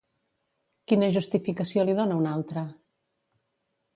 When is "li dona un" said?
1.89-2.25